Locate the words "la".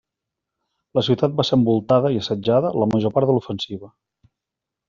0.99-1.03, 2.85-2.89